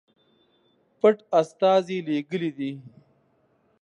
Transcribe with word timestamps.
پټ 0.99 1.17
استازي 1.41 1.97
لېږلي 2.07 2.51
دي. 2.57 2.71